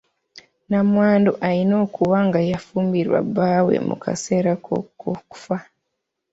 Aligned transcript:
Namwandu 0.69 1.31
alina 1.47 1.75
okuba 1.85 2.17
nga 2.27 2.39
yafumbirwa 2.49 3.19
bbaawe 3.27 3.73
mu 3.87 3.95
kaseera 4.03 4.53
k'okufa. 4.63 5.57